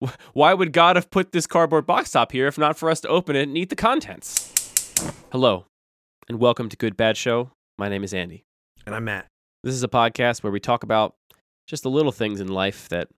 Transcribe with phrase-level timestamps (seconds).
[0.32, 3.08] Why would God have put this cardboard box top here if not for us to
[3.08, 4.94] open it and eat the contents?
[5.30, 5.66] Hello,
[6.28, 7.50] and welcome to Good Bad Show.
[7.76, 8.44] My name is Andy.
[8.86, 9.26] And I'm Matt.
[9.62, 11.14] This is a podcast where we talk about
[11.66, 13.08] just the little things in life that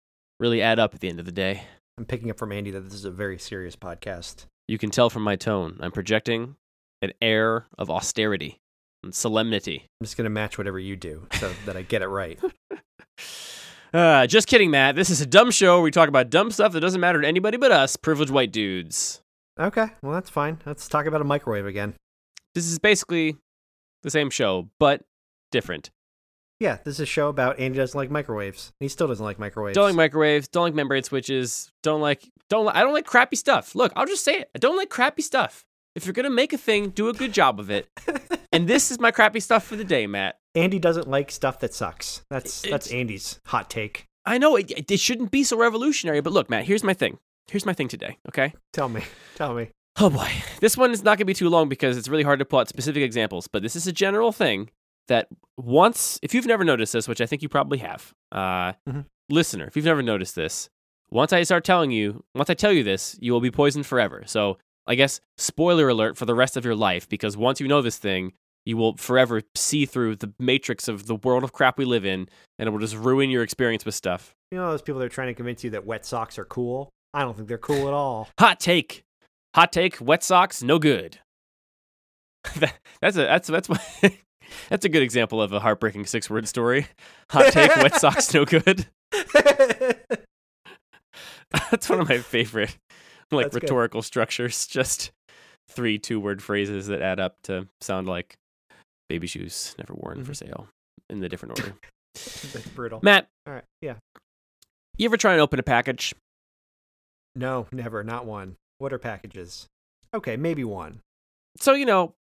[0.41, 1.65] really add up at the end of the day.
[1.99, 4.47] I'm picking up from Andy that this is a very serious podcast.
[4.67, 6.57] You can tell from my tone, I'm projecting
[7.01, 8.59] an air of austerity
[9.05, 9.87] and solemnity.
[10.01, 12.41] I'm just going to match whatever you do so that I get it right.
[13.93, 14.97] Uh, just kidding, Matt.
[14.97, 17.29] This is a dumb show where we talk about dumb stuff that doesn't matter to
[17.29, 19.21] anybody but us, privileged white dudes.
[19.61, 20.59] Okay, well, that's fine.
[20.65, 21.95] Let's talk about a microwave again.
[22.55, 23.37] This is basically
[24.03, 25.03] the same show, but
[25.51, 25.91] different.
[26.59, 28.73] Yeah, this is a show about Andy doesn't like microwaves.
[28.81, 29.75] He still doesn't like microwaves.
[29.75, 30.49] Don't like microwaves.
[30.49, 31.71] Don't like membrane switches.
[31.83, 32.31] Don't like.
[32.49, 32.67] Don't.
[32.67, 33.75] Li- I don't like crappy stuff.
[33.75, 34.51] Look, I'll just say it.
[34.55, 35.65] I don't like crappy stuff.
[35.95, 37.89] If you're gonna make a thing, do a good job of it.
[38.53, 40.39] and this is my crappy stuff for the day, Matt.
[40.55, 42.23] Andy doesn't like stuff that sucks.
[42.31, 44.05] That's It's- that's Andy's hot take.
[44.25, 46.65] I know it, it shouldn't be so revolutionary, but look, Matt.
[46.67, 47.19] Here's my thing.
[47.51, 48.19] Here's my thing today.
[48.29, 48.53] Okay.
[48.73, 49.03] Tell me.
[49.35, 49.69] Tell me.
[49.99, 50.31] Oh boy,
[50.61, 52.61] this one is not going to be too long because it's really hard to pull
[52.61, 53.49] out specific examples.
[53.49, 54.71] But this is a general thing
[55.09, 55.29] that
[55.59, 59.07] once, if you've never noticed this, which I think you probably have, uh, Mhm.
[59.29, 60.71] listener, if you've never noticed this,
[61.11, 64.23] once I start telling you, once I tell you this, you will be poisoned forever.
[64.27, 64.57] So
[64.87, 67.99] I guess spoiler alert for the rest of your life because once you know this
[67.99, 68.33] thing,
[68.65, 72.29] you will forever see through the matrix of the world of crap we live in,
[72.59, 74.35] and it will just ruin your experience with stuff.
[74.51, 76.91] You know those people that are trying to convince you that wet socks are cool?
[77.15, 78.29] I don't think they're cool at all.
[78.39, 79.03] Hot take.
[79.55, 80.01] Hot take.
[80.01, 81.19] Wet socks, no good.
[82.57, 83.69] That- that's a that's that's
[84.69, 86.87] that's a good example of a heartbreaking six word story.
[87.31, 87.75] Hot take.
[87.77, 88.87] wet socks, no good.
[91.71, 92.77] That's one of my favorite
[93.31, 93.63] like That's good.
[93.65, 94.67] rhetorical structures.
[94.67, 95.13] Just
[95.69, 98.37] three two word phrases that add up to sound like
[99.13, 100.37] baby shoes never worn for Mhm.
[100.37, 100.69] sale
[101.11, 101.75] in the different order.
[102.15, 102.99] That's brutal.
[103.03, 103.65] Matt, All right.
[103.83, 103.97] Yeah.
[104.97, 106.15] you ever try and open a package?
[107.37, 108.03] No, never.
[108.03, 108.57] Not one.
[108.79, 109.67] What are packages?
[110.15, 111.01] Okay, maybe one.
[111.59, 112.15] so you know,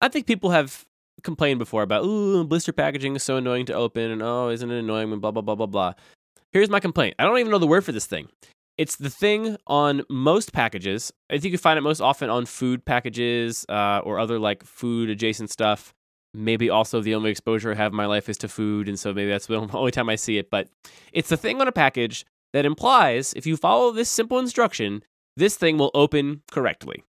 [0.00, 0.84] I think people have
[1.22, 4.78] complained before about ooh blister packaging is so annoying to open and oh isn't it
[4.78, 5.92] annoying when blah blah blah blah blah.
[6.52, 7.14] Here's my complaint.
[7.18, 8.28] I don't even know the word for this thing.
[8.78, 11.12] It's the thing on most packages.
[11.30, 15.10] I think you find it most often on food packages uh, or other like food
[15.10, 15.92] adjacent stuff.
[16.34, 19.12] Maybe also the only exposure I have in my life is to food, and so
[19.12, 20.50] maybe that's the only time I see it.
[20.50, 20.68] But
[21.12, 25.02] it's the thing on a package that implies if you follow this simple instruction,
[25.36, 27.04] this thing will open correctly.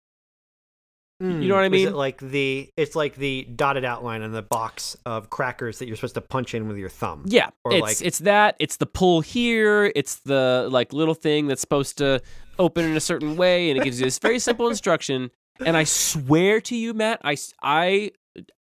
[1.19, 1.49] You know hmm.
[1.51, 1.87] what I Is mean?
[1.89, 5.95] it like the it's like the dotted outline on the box of crackers that you're
[5.95, 7.23] supposed to punch in with your thumb.
[7.27, 8.57] Yeah, Or it's like- it's that.
[8.59, 9.91] It's the pull here.
[9.95, 12.21] It's the like little thing that's supposed to
[12.59, 15.31] open in a certain way, and it gives you this very simple instruction.
[15.65, 18.11] And I swear to you, Matt, I I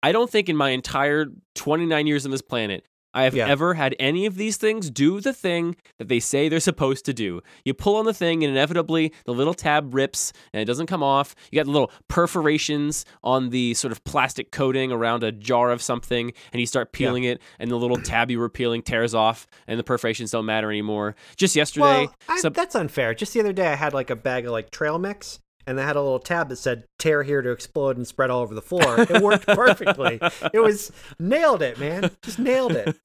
[0.04, 3.48] I don't think in my entire 29 years on this planet I have Yeah.
[3.48, 7.14] ever had any of these things do the thing that they say they're supposed to
[7.14, 7.42] do.
[7.66, 11.02] You pull on the thing, and inevitably the little tab rips, and it doesn't come
[11.02, 11.34] off.
[11.52, 16.32] You got little perforations on the sort of plastic coating around a jar of something,
[16.54, 19.80] and you start peeling it, and the little tab you were peeling tears off, and
[19.80, 21.16] the perforations don't matter anymore.
[21.38, 23.16] Just yesterday, Well, I, some- that's unfair.
[23.16, 25.84] Just the other day, I had like a bag of like trail mix, and they
[25.84, 28.62] had a little tab that said "tear here to explode and spread all over the
[28.62, 30.20] floor." It worked perfectly.
[30.54, 32.10] It was nailed it, man.
[32.24, 32.98] Just nailed it.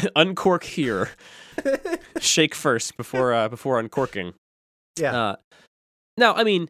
[0.16, 1.10] uncork here,
[2.18, 4.34] shake first before uh, before uncorking.
[4.98, 5.16] Yeah.
[5.16, 5.36] Uh,
[6.18, 6.68] now, I mean,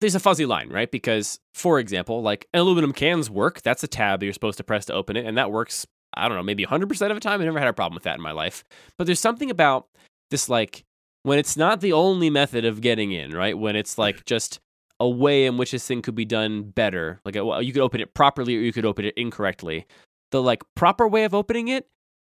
[0.00, 0.90] there's a fuzzy line, right?
[0.90, 3.62] Because, for example, like aluminum cans work.
[3.62, 5.86] That's a tab that you're supposed to press to open it, and that works.
[6.14, 7.40] I don't know, maybe 100% of the time.
[7.40, 8.64] I never had a problem with that in my life.
[8.96, 9.88] But there's something about
[10.30, 10.84] this, like,
[11.22, 13.56] when it's not the only method of getting in, right?
[13.56, 14.58] When it's like just
[15.00, 17.20] a way in which this thing could be done better.
[17.24, 19.86] Like, you could open it properly or you could open it incorrectly.
[20.30, 21.88] The like proper way of opening it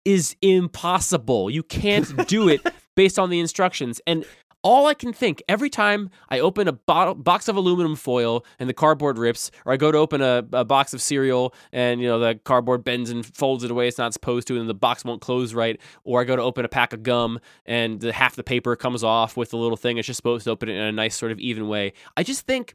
[0.04, 1.50] is impossible.
[1.50, 2.60] You can't do it
[2.96, 4.00] based on the instructions.
[4.06, 4.24] And
[4.64, 8.74] all I can think every time I open a box of aluminum foil and the
[8.74, 12.18] cardboard rips, or I go to open a, a box of cereal and you know
[12.18, 15.20] the cardboard bends and folds it away it's not supposed to, and the box won't
[15.20, 18.42] close right, or I go to open a pack of gum and the, half the
[18.42, 20.92] paper comes off with the little thing it's just supposed to open it in a
[20.92, 21.92] nice sort of even way.
[22.16, 22.74] I just think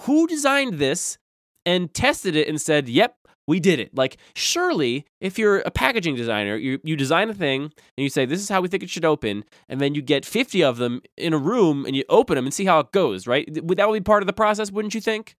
[0.00, 1.18] who designed this
[1.66, 3.14] and tested it and said, "Yep,
[3.46, 7.62] we did it." Like, surely, if you're a packaging designer, you you design a thing
[7.62, 10.24] and you say, "This is how we think it should open," and then you get
[10.24, 13.26] 50 of them in a room and you open them and see how it goes,
[13.26, 13.48] right?
[13.62, 15.36] Would that would be part of the process, wouldn't you think?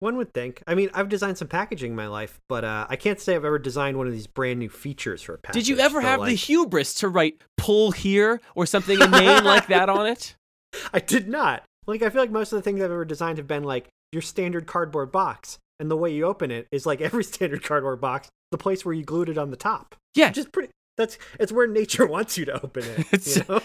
[0.00, 0.62] One would think.
[0.66, 3.44] I mean, I've designed some packaging in my life, but uh, I can't say I've
[3.44, 5.64] ever designed one of these brand new features for a package.
[5.64, 9.66] Did you ever So, have the hubris to write "pull here" or something inane like
[9.66, 10.36] that on it?
[10.92, 11.64] I did not.
[11.88, 14.22] Like, I feel like most of the things I've ever designed have been like your
[14.22, 18.28] standard cardboard box, and the way you open it is like every standard cardboard box,
[18.50, 19.94] the place where you glued it on the top.
[20.14, 20.70] Yeah, just pretty.
[20.96, 22.98] That's it's where nature wants you to open it.
[23.12, 23.60] It's- you know?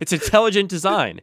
[0.00, 1.20] It's intelligent design.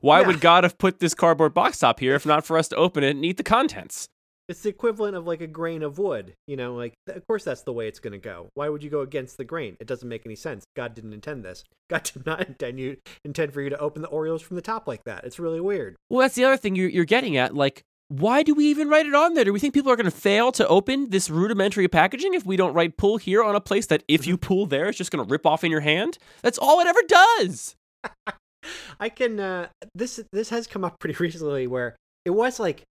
[0.00, 0.26] Why Yeah.
[0.26, 3.04] would God have put this cardboard box top here if not for us to open
[3.04, 4.06] it and eat the contents?
[4.48, 6.34] It's the equivalent of like a grain of wood.
[6.46, 8.48] You know, like of course that's the way it's going to go.
[8.54, 9.76] Why would you go against the grain?
[9.80, 10.64] It doesn't make any sense.
[10.74, 11.62] God didn't intend this.
[11.88, 14.88] God did not intend you intend for you to open the Oreos from the top
[14.88, 15.24] like that.
[15.24, 15.96] It's really weird.
[16.08, 17.54] Well, that's the other thing you're, you're getting at.
[17.54, 19.44] Like, why do we even write it on there?
[19.44, 22.56] Do we think people are going to fail to open this rudimentary packaging if we
[22.56, 25.24] don't write pull here on a place that if you pull there, it's just going
[25.24, 26.18] to rip off in your hand?
[26.42, 27.76] That's all it ever does.
[29.00, 32.82] I can uh this this has come up pretty recently where it was like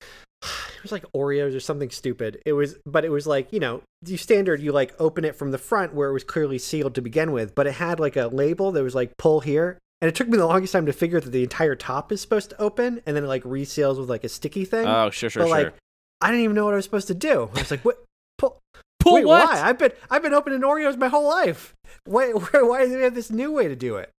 [0.42, 2.40] it was like Oreos or something stupid.
[2.46, 5.50] It was but it was like, you know, you standard you like open it from
[5.50, 8.28] the front where it was clearly sealed to begin with, but it had like a
[8.28, 9.78] label that was like pull here.
[10.02, 12.50] And it took me the longest time to figure that the entire top is supposed
[12.50, 14.86] to open and then it like reseals with like a sticky thing.
[14.86, 15.56] Oh, sure, sure, but sure.
[15.66, 15.74] like
[16.20, 17.48] I didn't even know what I was supposed to do.
[17.54, 18.04] I was like, what
[18.38, 18.58] pull
[18.98, 19.48] pull wait, what?
[19.48, 19.62] why?
[19.62, 21.72] I've been I've been opening Oreos my whole life.
[22.04, 24.10] Why why, why do they have this new way to do it?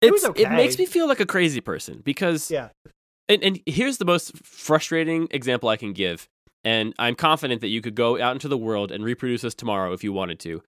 [0.00, 2.68] it It's- It makes me feel like a crazy person because Yeah.
[3.28, 6.28] and, and here's the most frustrating example I can give.
[6.64, 9.92] And I'm confident that you could go out into the world and reproduce this tomorrow
[9.92, 10.62] if you wanted to.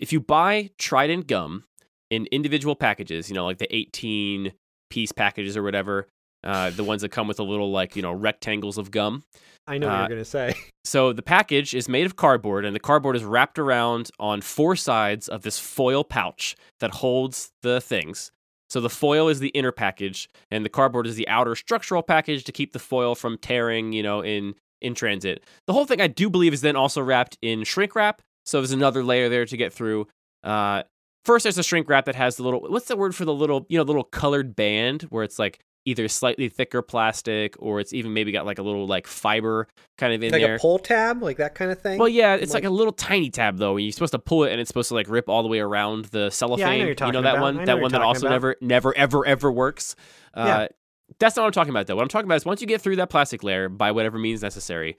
[0.00, 1.64] If you buy Trident gum
[2.10, 4.52] in individual packages, you know, like the 18
[4.90, 6.06] piece packages or whatever,
[6.44, 9.24] uh, the ones that come with a little, like, you know, rectangles of gum.
[9.66, 10.54] I know what Uh, you're gonna say.
[10.84, 14.76] So the package is made of cardboard, and the cardboard is wrapped around on four
[14.76, 18.30] sides of this foil pouch that holds the things.
[18.70, 22.44] So the foil is the inner package, and the cardboard is the outer structural package
[22.44, 25.42] to keep the foil from tearing, you know, in in transit.
[25.66, 28.22] The whole thing, I do believe, is then also wrapped in shrink wrap.
[28.44, 30.06] So there's another layer there to get through.
[30.44, 30.84] Uh,
[31.26, 33.66] first, there's a shrink wrap that has the little what's the word for the little
[33.68, 38.12] you know little colored band where it's like either slightly thicker plastic or it's even
[38.12, 39.68] maybe got like a little like fiber
[39.98, 40.56] kind of in like there.
[40.56, 41.96] a pull tab, like that kind of thing.
[41.98, 43.76] Well, yeah, it's like, Like- a little tiny tab though.
[43.76, 45.60] and You're supposed to pull it, and it's supposed to like rip all the way
[45.60, 46.66] around the cellophane.
[46.66, 47.42] Yeah, I know you're you talking know that about.
[47.42, 49.94] one, that one that also talking never, never, ever, ever works.
[50.34, 50.66] Uh, Yeah.
[51.20, 51.94] That's not what I'm talking about though.
[51.94, 54.42] What I'm talking about is once you get through that plastic layer by whatever means
[54.42, 54.96] necessary,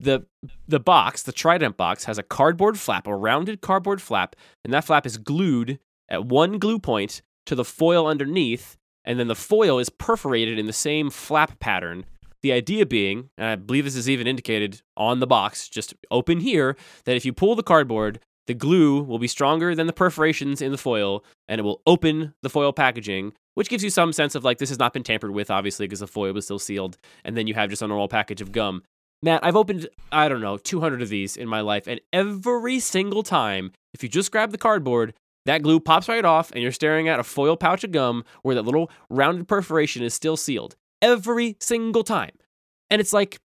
[0.00, 0.26] the
[0.66, 4.84] the box, the Trident box, has a cardboard flap, a rounded cardboard flap, and that
[4.84, 9.78] flap is glued at one glue point to the foil underneath, and then the foil
[9.78, 12.04] is perforated in the same flap pattern.
[12.42, 16.40] The idea being, and I believe this is even indicated on the box, just open
[16.40, 20.62] here, that if you pull the cardboard, the glue will be stronger than the perforations
[20.62, 24.34] in the foil, and it will open the foil packaging, which gives you some sense
[24.34, 26.96] of like this has not been tampered with, obviously, because the foil was still sealed,
[27.24, 28.82] and then you have just a normal package of gum.
[29.22, 33.22] Matt, I've opened, I don't know, 200 of these in my life, and every single
[33.22, 35.14] time, if you just grab the cardboard,
[35.46, 38.54] that glue pops right off, and you're staring at a foil pouch of gum where
[38.54, 40.76] that little rounded perforation is still sealed.
[41.02, 42.32] Every single time.
[42.90, 43.38] And it's like,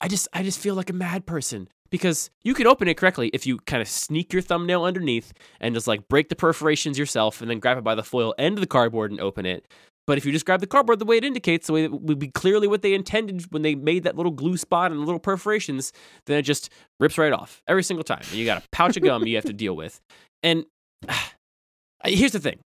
[0.00, 3.30] I just, I just feel like a mad person because you could open it correctly
[3.32, 7.40] if you kind of sneak your thumbnail underneath and just like break the perforations yourself
[7.40, 9.66] and then grab it by the foil end of the cardboard and open it.
[10.06, 12.18] But if you just grab the cardboard the way it indicates, the way it would
[12.18, 15.92] be clearly what they intended when they made that little glue spot and little perforations,
[16.26, 16.70] then it just
[17.00, 18.22] rips right off every single time.
[18.30, 20.00] And you got a pouch of gum you have to deal with.
[20.42, 20.64] And
[22.04, 22.60] here's the thing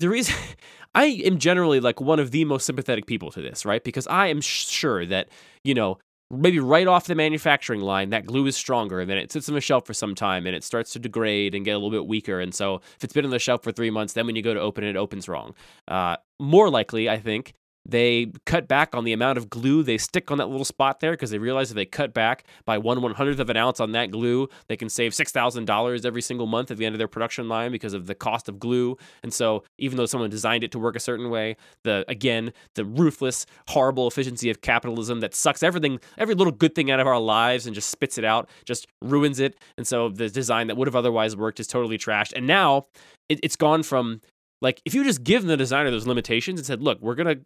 [0.00, 0.34] the reason
[0.94, 3.84] I am generally like one of the most sympathetic people to this, right?
[3.84, 5.28] Because I am sure that,
[5.62, 5.98] you know,
[6.30, 9.54] maybe right off the manufacturing line, that glue is stronger and then it sits on
[9.54, 12.06] the shelf for some time and it starts to degrade and get a little bit
[12.06, 12.40] weaker.
[12.40, 14.54] And so if it's been on the shelf for three months, then when you go
[14.54, 15.54] to open it, it opens wrong.
[15.88, 17.54] Uh, more likely, I think,
[17.86, 21.12] they cut back on the amount of glue they stick on that little spot there
[21.12, 23.92] because they realize if they cut back by one one hundredth of an ounce on
[23.92, 26.98] that glue, they can save six thousand dollars every single month at the end of
[26.98, 28.96] their production line because of the cost of glue.
[29.22, 32.84] And so, even though someone designed it to work a certain way, the again the
[32.84, 37.20] ruthless, horrible efficiency of capitalism that sucks everything, every little good thing out of our
[37.20, 39.58] lives and just spits it out, just ruins it.
[39.76, 42.32] And so, the design that would have otherwise worked is totally trashed.
[42.34, 42.86] And now
[43.28, 44.20] it, it's gone from
[44.60, 47.36] like if you just give the designer those limitations and said, "Look, we're gonna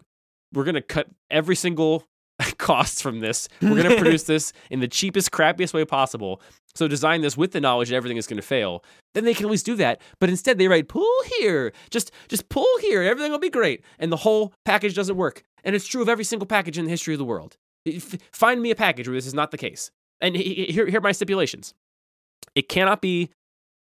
[0.54, 2.04] we're gonna cut every single
[2.58, 3.49] cost from this.
[3.62, 6.40] We're gonna produce this in the cheapest, crappiest way possible.
[6.75, 8.84] So design this with the knowledge that everything is gonna fail.
[9.14, 10.00] Then they can always do that.
[10.20, 13.02] But instead, they write pull here, just just pull here.
[13.02, 15.42] Everything will be great, and the whole package doesn't work.
[15.62, 17.56] And it's true of every single package in the history of the world.
[18.32, 19.90] Find me a package where this is not the case.
[20.20, 21.75] And he- he- here, here are my stipulations.
[22.54, 23.30] It cannot be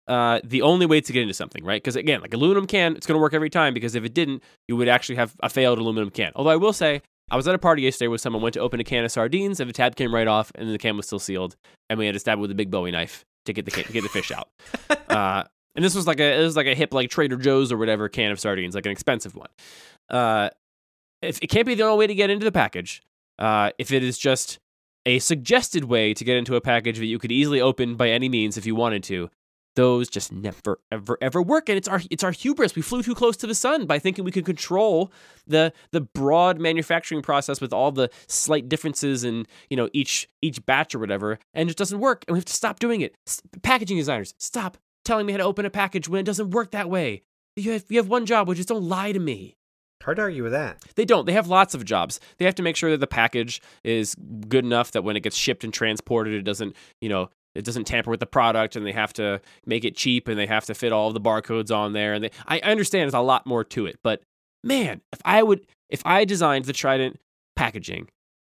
[0.07, 1.83] uh, the only way to get into something, right?
[1.83, 3.75] Because again, like aluminum can, it's going to work every time.
[3.75, 6.33] Because if it didn't, you would actually have a failed aluminum can.
[6.35, 8.81] Although I will say, I was at a party yesterday where someone went to open
[8.81, 11.19] a can of sardines, and the tab came right off, and the can was still
[11.19, 11.57] sealed,
[11.89, 13.85] and we had to stab it with a big Bowie knife to get the can,
[13.93, 14.49] get the fish out.
[15.15, 15.45] Uh,
[15.77, 18.09] and this was like a it was like a hip like Trader Joe's or whatever
[18.09, 19.49] can of sardines, like an expensive one.
[20.11, 20.51] Uh,
[21.23, 23.01] if it can't be the only way to get into the package,
[23.39, 24.59] uh, if it is just
[25.07, 28.29] a suggested way to get into a package that you could easily open by any
[28.29, 29.31] means if you wanted to,
[29.77, 33.15] those just never ever ever work and it's our it's our hubris we flew too
[33.15, 35.13] close to the sun by thinking we could control
[35.47, 40.65] the the broad manufacturing process with all the slight differences in you know each each
[40.67, 43.15] batch or whatever and it just doesn't work and we have to stop doing it
[43.27, 46.71] S- packaging designers stop telling me how to open a package when it doesn't work
[46.71, 47.23] that way
[47.57, 49.57] you have, you have one job which is don't lie to me
[50.03, 50.83] Hard to argue with that.
[50.97, 51.25] they don't.
[51.25, 52.21] They have lots of jobs.
[52.37, 54.15] They have to make sure that the package is
[54.49, 57.85] good enough that when it gets shipped and transported, it doesn't, you know, it doesn't
[57.85, 60.75] tamper with the product, and they have to make it cheap, and they have to
[60.75, 62.15] fit all the barcodes on there.
[62.15, 64.23] And they, I I understand there's a lot more to it, but
[64.63, 67.21] man, if I would, if I designed the Trident
[67.57, 68.09] packaging,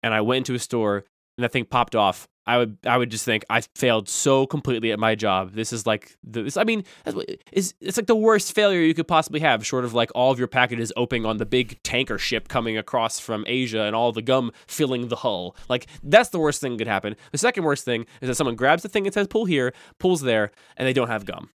[0.03, 1.03] and I went into a store
[1.37, 4.91] and that thing popped off, I would I would just think I failed so completely
[4.91, 5.51] at my job.
[5.51, 8.79] This is like the, this, I mean, that's what, it's, it's like the worst failure
[8.79, 11.81] you could possibly have, short of like all of your packages opening on the big
[11.83, 15.57] tanker ship coming across from Asia and all the gum filling the hull.
[15.67, 17.17] Like that's the worst thing that could happen.
[17.33, 20.21] The second worst thing is that someone grabs the thing that says pull here, pulls
[20.21, 21.49] there, and they don't have gum.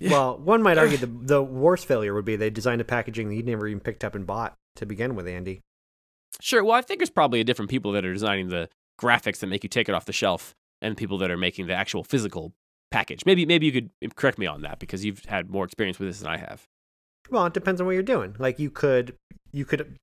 [0.00, 3.34] Well, one might argue the the worst failure would be they designed a packaging that
[3.34, 5.60] you never even picked up and bought to begin with, Andy.
[6.40, 6.64] Sure.
[6.64, 8.68] Well, I think there's probably a different people that are designing the
[9.00, 11.74] graphics that make you take it off the shelf, and people that are making the
[11.74, 12.52] actual physical
[12.90, 13.26] package.
[13.26, 16.20] Maybe maybe you could correct me on that because you've had more experience with this
[16.20, 16.66] than I have.
[17.30, 18.36] Well, it depends on what you're doing.
[18.38, 19.16] Like you could
[19.52, 19.96] you could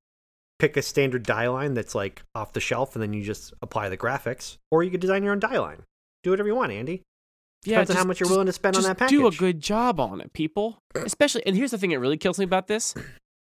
[0.59, 3.89] pick a standard die line that's like off the shelf, and then you just apply
[3.89, 5.83] the graphics, or you could design your own die line.
[6.23, 7.01] Do whatever you want, Andy.
[7.63, 9.17] Depends on how much you're willing to spend on that package.
[9.17, 10.79] Do a good job on it, people.
[10.95, 12.95] Especially, and here's the thing that really kills me about this: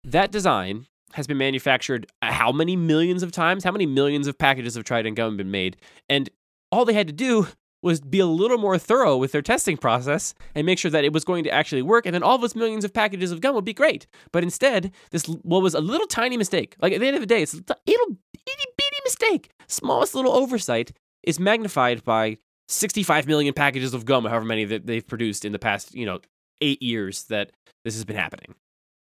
[0.03, 3.63] that design has been manufactured uh, how many millions of times?
[3.63, 5.77] How many millions of packages of Trident gum have been made?
[6.07, 6.29] And
[6.71, 7.47] all they had to do
[7.81, 11.13] was be a little more thorough with their testing process and make sure that it
[11.13, 13.65] was going to actually work, and then all those millions of packages of gum would
[13.65, 14.05] be great.
[14.31, 16.75] But instead, this what was a little tiny mistake.
[16.81, 20.33] Like at the end of the day, it's a little itty bitty mistake, smallest little
[20.33, 20.91] oversight
[21.23, 22.37] is magnified by
[22.67, 26.19] 65 million packages of gum, however many that they've produced in the past, you know,
[26.61, 27.51] eight years that
[27.83, 28.55] this has been happening.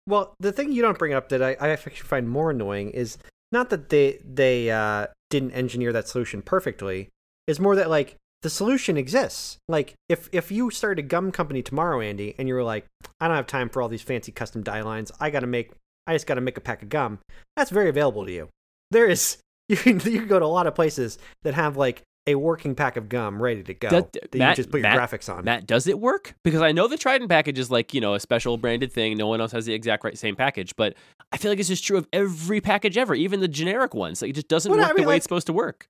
[0.06, 3.18] Well, the thing you don't bring up that I, I actually find more annoying is
[3.52, 7.09] not that they they uh, didn't engineer that solution perfectly.
[7.47, 9.59] It's more that like the solution exists.
[9.68, 12.87] Like if if you started a gum company tomorrow, Andy, and you were like,
[13.21, 15.12] I don't have time for all these fancy custom die lines.
[15.21, 15.73] I got to make.
[16.06, 17.21] I just got to make a pack of gum.
[17.56, 18.49] That's very available to you.
[18.90, 22.02] There is you can you can go to a lot of places that have like
[22.26, 24.88] a working pack of gum ready to go That- that, Matt- you just put your
[24.90, 25.44] Matt- graphics on.
[25.44, 26.34] Matt, does it work?
[26.44, 29.16] Because I know the Trident package is like, you know, a special branded thing.
[29.16, 30.94] No one else has the exact right same package, but
[31.32, 34.22] I feel like it's just true of every package ever, even the generic ones.
[34.22, 35.86] Like it just doesn't Well, work I the way like- it's supposed to work.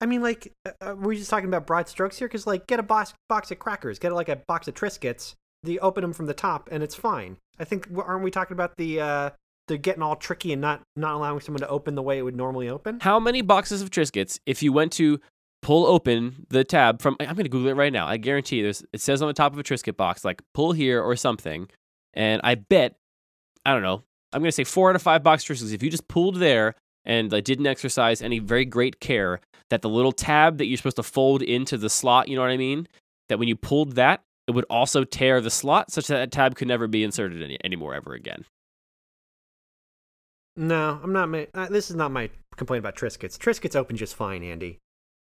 [0.00, 2.28] I mean, like, uh, uh, were we just talking about broad strokes here?
[2.28, 5.32] Because, like, get a box, box of crackers, get like a box of Triscuits.
[5.62, 7.38] You open them from the top, and it's fine.
[7.58, 9.30] I think aren't we talking about the uh,
[9.68, 12.36] the getting all tricky and not not allowing someone to open the way it would
[12.36, 13.00] normally open?
[13.00, 15.18] How many boxes of Triscuits, if you went to
[15.66, 18.06] pull open the tab from, I'm going to Google it right now.
[18.06, 21.02] I guarantee there's, it says on the top of a Triscuit box, like pull here
[21.02, 21.68] or something.
[22.14, 22.94] And I bet,
[23.64, 25.90] I don't know, I'm going to say four out of five box Triscuits, if you
[25.90, 30.58] just pulled there and like, didn't exercise any very great care, that the little tab
[30.58, 32.86] that you're supposed to fold into the slot, you know what I mean?
[33.28, 36.54] That when you pulled that, it would also tear the slot such that that tab
[36.54, 38.44] could never be inserted any, anymore ever again.
[40.54, 41.28] No, I'm not.
[41.54, 43.36] Uh, this is not my complaint about Triscuits.
[43.36, 44.78] Triscuits open just fine, Andy.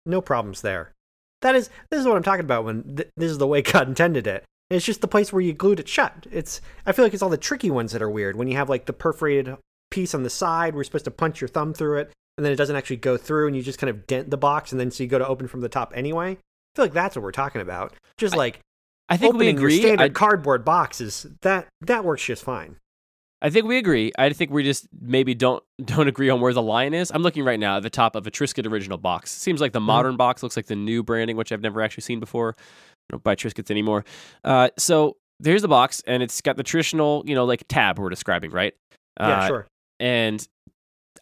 [0.07, 0.93] No problems there.
[1.41, 3.87] That is this is what I'm talking about when th- this is the way God
[3.87, 4.43] intended it.
[4.69, 6.25] It's just the place where you glued it shut.
[6.31, 8.35] It's I feel like it's all the tricky ones that are weird.
[8.35, 9.55] When you have like the perforated
[9.91, 12.51] piece on the side where you're supposed to punch your thumb through it, and then
[12.51, 14.91] it doesn't actually go through, and you just kind of dent the box, and then
[14.91, 16.31] so you go to open from the top anyway.
[16.31, 16.37] I
[16.75, 17.93] feel like that's what we're talking about.
[18.17, 18.59] Just I- like
[19.09, 19.73] I think we opening agree.
[19.75, 21.27] your standard I- cardboard boxes.
[21.41, 22.75] That that works just fine.
[23.41, 24.11] I think we agree.
[24.17, 27.11] I think we just maybe don't don't agree on where the line is.
[27.11, 29.31] I'm looking right now at the top of a Triscuit original box.
[29.31, 32.19] Seems like the modern box looks like the new branding, which I've never actually seen
[32.19, 32.55] before.
[32.57, 34.05] I don't buy Triscuits anymore.
[34.43, 38.09] Uh, so there's the box, and it's got the traditional, you know, like tab we're
[38.09, 38.73] describing, right?
[39.19, 39.67] Yeah, Uh, sure.
[39.99, 40.47] And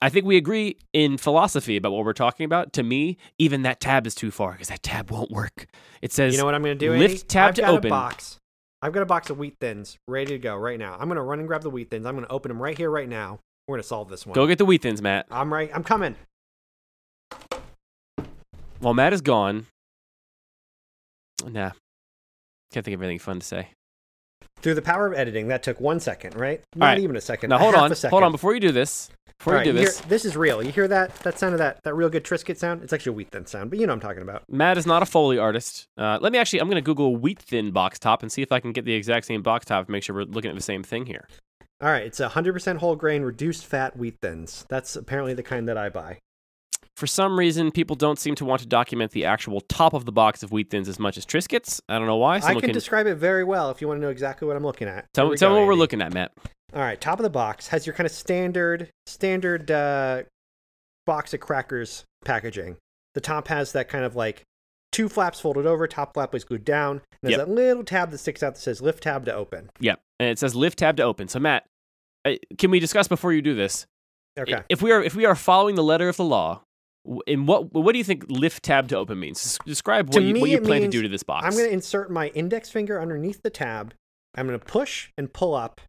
[0.01, 2.73] I think we agree in philosophy about what we're talking about.
[2.73, 5.67] To me, even that tab is too far because that tab won't work.
[6.01, 6.91] It says You know what I'm going to do?
[6.93, 7.23] lift Andy?
[7.23, 7.89] tab I've to open.
[7.89, 8.37] Box.
[8.85, 10.93] I've got a box of wheat thins ready to go right now.
[10.93, 12.05] I'm going to run and grab the wheat thins.
[12.05, 13.39] I'm going to open them right here, right now.
[13.67, 14.35] We're going to solve this one.
[14.35, 15.25] go get the wheat thins, Matt.
[15.31, 15.71] I'm right.
[15.73, 16.15] I'm coming.
[18.77, 19.65] While Matt is gone,
[21.43, 21.71] nah,
[22.71, 23.69] can't think of anything fun to say.
[24.61, 26.61] Through the power of editing, that took one second, right?
[26.75, 26.99] Not right.
[26.99, 27.49] even a second.
[27.49, 28.11] Now hold on, A second.
[28.11, 28.31] hold on.
[28.31, 30.63] Before you do this, before All you do right, this, this is real.
[30.63, 31.15] You hear that?
[31.17, 32.83] That sound of that that real good Triscuit sound?
[32.83, 34.43] It's actually a wheat thin sound, but you know what I'm talking about.
[34.49, 35.87] Matt is not a Foley artist.
[35.97, 38.51] Uh, let me actually, I'm going to Google wheat thin box top and see if
[38.51, 40.83] I can get the exact same box top make sure we're looking at the same
[40.83, 41.27] thing here.
[41.81, 44.65] All right, it's 100% whole grain, reduced fat wheat thins.
[44.69, 46.19] That's apparently the kind that I buy.
[46.95, 50.13] for some reason, people don't seem to want to document the actual top of the
[50.13, 51.81] box of wheat thins as much as Triscuits.
[51.89, 52.37] I don't know why.
[52.37, 54.63] I Someone can, describe it very well if you want to know exactly what I'm
[54.63, 55.11] looking at.
[55.13, 56.31] tell, tell me what we're looking at, Matt.
[56.75, 60.23] All right, top of the box has your kind of standard standard uh,
[61.05, 62.75] box of crackers packaging.
[63.13, 64.43] The top has that kind of like
[64.91, 67.47] two flaps folded over, top flap is glued down, and there's Yep.
[67.47, 69.69] that little tab that sticks out that says lift tab to open.
[69.79, 70.01] Yep.
[70.19, 71.27] And it says lift tab to open.
[71.29, 71.65] So, Matt,
[72.57, 73.85] can we discuss before you do this?
[74.37, 74.61] Okay.
[74.67, 76.61] If we are if we are following the letter of the law,
[77.25, 79.41] in what what do you think lift tab to open means?
[79.59, 81.45] Des- Describe To what you, what you plan to do to this box.
[81.45, 83.93] I'm going to insert my index finger underneath the tab.
[84.35, 85.79] I'm going to push and pull up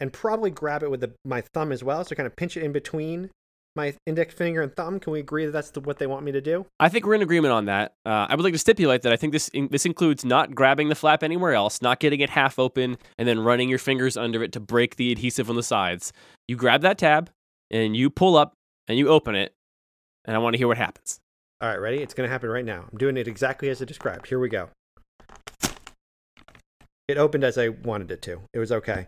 [0.00, 2.04] and probably grab it with the, my thumb as well.
[2.04, 3.30] So kind of pinch it in between
[3.74, 4.98] my index finger and thumb.
[4.98, 6.66] Can we agree that that's the, what they want me to do?
[6.80, 7.92] I think we're in agreement on that.
[8.06, 10.88] Uh, I would like to stipulate that I think this in, this includes not grabbing
[10.88, 14.42] the flap anywhere else, not getting it half open, and then running your fingers under
[14.42, 16.12] it to break the adhesive on the sides.
[16.48, 17.30] You grab that tab
[17.70, 18.54] and you pull up
[18.88, 19.52] and you open it,
[20.24, 21.20] and I want to hear what happens.
[21.60, 21.98] All right, ready?
[21.98, 22.84] It's going to happen right now.
[22.90, 24.26] I'm doing it exactly as I described.
[24.26, 24.68] Here we go.
[27.08, 28.40] It opened as I wanted it to.
[28.52, 29.06] It was okay.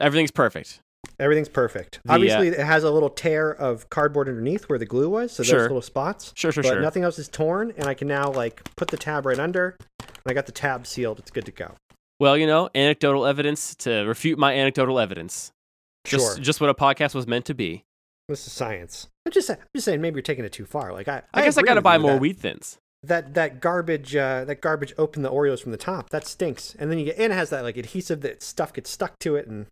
[0.00, 0.80] Everything's perfect.
[1.20, 2.00] Everything's perfect.
[2.04, 5.32] The, uh, Obviously, it has a little tear of cardboard underneath where the glue was,
[5.32, 5.58] so Sure.
[5.58, 6.32] there's little spots.
[6.36, 6.80] Sure, sure, but sure.
[6.80, 9.76] nothing else is torn, and I can now like put the tab right under.
[10.00, 11.18] And I got the tab sealed.
[11.18, 11.74] It's good to go.
[12.20, 15.52] Well, you know, anecdotal evidence to refute my anecdotal evidence.
[16.04, 17.84] Just Sure, just what a podcast was meant to be.
[18.28, 19.08] this is science.
[19.24, 20.92] I'm just, I'm just saying, maybe you're taking it too far.
[20.92, 22.78] Like I, I, guess I got to buy more that, wheat thins.
[23.02, 26.10] That that garbage, uh, that garbage opened the Oreos from the top.
[26.10, 26.74] That stinks.
[26.78, 29.36] And then you get, and it has that like adhesive that stuff gets stuck to
[29.36, 29.66] it, and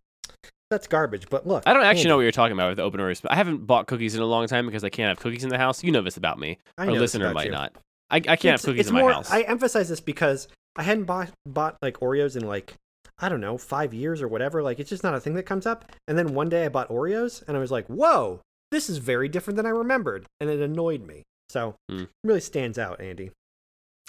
[0.69, 1.29] that's garbage.
[1.29, 3.21] But look, I don't actually Andy, know what you're talking about with the open Oreos.
[3.21, 5.49] But I haven't bought cookies in a long time because I can't have cookies in
[5.49, 5.83] the house.
[5.83, 6.57] You know this about me.
[6.77, 7.51] I Our know this listener might you.
[7.51, 7.73] not.
[8.09, 9.31] I, I can't it's, have cookies in my more, house.
[9.31, 12.73] I emphasize this because I hadn't bought bought like Oreos in like
[13.19, 14.61] I don't know five years or whatever.
[14.61, 15.91] Like it's just not a thing that comes up.
[16.07, 19.27] And then one day I bought Oreos and I was like, whoa, this is very
[19.29, 21.23] different than I remembered, and it annoyed me.
[21.49, 23.31] So it really stands out, Andy.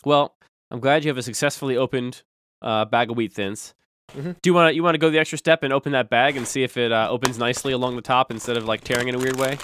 [0.05, 0.35] Well,
[0.71, 2.23] I'm glad you have a successfully opened
[2.62, 3.75] uh, bag of wheat thins.
[4.17, 4.37] Mhm.
[4.41, 6.37] Do you want to you want to go the extra step and open that bag
[6.37, 9.15] and see if it uh, opens nicely along the top instead of like tearing in
[9.15, 9.59] a weird way?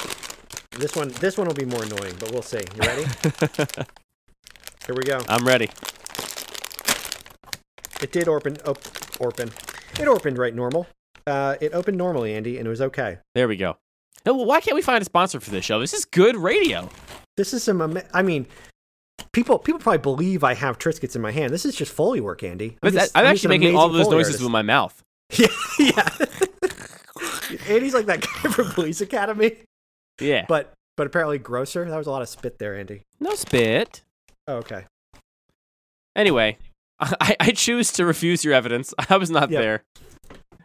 [0.73, 2.59] This one this one will be more annoying, but we'll see.
[2.75, 3.05] You ready?
[4.87, 5.21] Here we go.
[5.29, 5.71] I'm ready.
[8.03, 8.59] It did open.
[8.67, 8.79] Op,
[9.21, 9.51] open.
[9.99, 10.87] It opened right normal.
[11.27, 13.19] Uh, it opened normally, Andy, and it was okay.
[13.35, 13.77] There we go.
[14.27, 15.81] Now, why can't we find a sponsor for this show?
[15.81, 16.91] This is good radio.
[17.39, 17.81] This is some.
[17.81, 18.47] ama- I mean,
[19.35, 21.53] people people probably believe I have Triscuits in my hand.
[21.53, 22.79] This is just Foley work, Andy.
[22.81, 24.43] But just- I'm, actually making all those Foley noises artist.
[24.45, 25.03] with my mouth.
[25.39, 26.09] Yeah, yeah.
[27.69, 29.57] Andy's like that guy from Police Academy,
[30.21, 30.45] Yeah.
[30.49, 31.89] but but apparently grosser.
[31.89, 33.03] That was a lot of spit there, Andy.
[33.21, 34.03] No spit.
[34.47, 34.85] Oh, okay.
[36.17, 36.57] Anyway,
[37.01, 38.95] I, I choose to refuse your evidence.
[39.11, 39.61] I was not Yep.
[39.63, 39.83] there.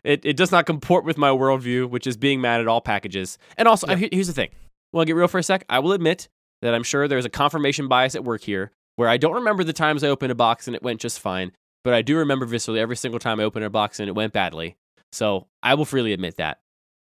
[0.04, 3.38] It, it does not comport with my worldview, which is being mad at all packages.
[3.58, 3.98] And also, Yep.
[3.98, 4.50] here- here's the thing.
[4.94, 5.66] Want to get real for a sec?
[5.70, 6.28] I will admit
[6.62, 9.74] that I'm sure there's a confirmation bias at work here, where I don't remember the
[9.74, 11.52] times I opened a box and it went just fine,
[11.84, 14.34] but I do remember viscerally every single time I opened a box and it went
[14.34, 14.76] badly.
[15.12, 16.60] So I will freely admit that.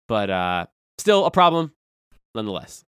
[0.07, 0.65] But uh,
[0.97, 1.73] still a problem,
[2.35, 2.83] nonetheless.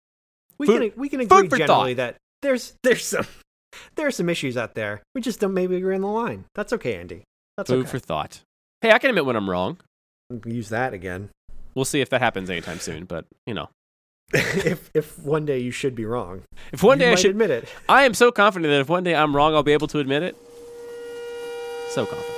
[0.58, 3.28] We Food- can we can agree for generally that there's there's some
[3.95, 5.02] there's some issues out there.
[5.15, 6.45] We just don't maybe agree on the line.
[6.56, 7.23] That's okay, Andy.
[7.58, 7.89] That's Food okay.
[7.89, 8.41] for thought.
[8.82, 9.78] Hey, I can admit when I'm wrong.
[10.45, 11.30] Use that again.
[11.76, 13.06] We'll see if that happens anytime soon.
[13.06, 13.69] But you know,
[14.65, 16.41] if if one day you should be wrong,
[16.72, 17.69] if one day I should admit it.
[17.88, 20.24] I am so confident that if one day I'm wrong, I'll be able to admit
[20.24, 20.36] it.
[21.89, 22.33] So confident.